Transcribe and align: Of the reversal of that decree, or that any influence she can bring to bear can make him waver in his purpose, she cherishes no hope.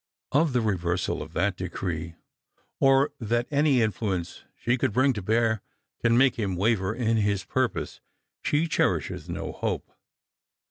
Of 0.31 0.53
the 0.53 0.61
reversal 0.61 1.21
of 1.21 1.33
that 1.33 1.55
decree, 1.55 2.15
or 2.79 3.13
that 3.19 3.45
any 3.51 3.83
influence 3.83 4.43
she 4.57 4.75
can 4.75 4.89
bring 4.89 5.13
to 5.13 5.21
bear 5.21 5.61
can 6.01 6.17
make 6.17 6.37
him 6.39 6.55
waver 6.55 6.95
in 6.95 7.17
his 7.17 7.45
purpose, 7.45 8.01
she 8.43 8.65
cherishes 8.65 9.29
no 9.29 9.51
hope. 9.51 9.91